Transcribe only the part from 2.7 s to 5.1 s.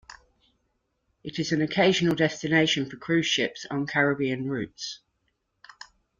for cruise ships on Caribbean routes.